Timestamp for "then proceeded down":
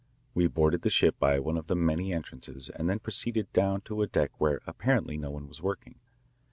2.89-3.81